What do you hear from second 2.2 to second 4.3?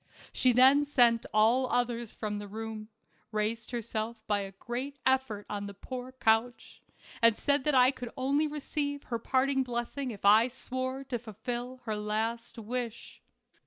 the room, raised herself